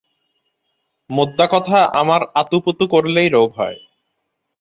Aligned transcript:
মোদ্দা 1.09 1.45
কথা, 1.51 1.79
আমার 1.93 2.21
আতুপুতু 2.35 2.85
করলেই 2.87 3.29
রোগ 3.29 3.49
হয়। 3.57 3.77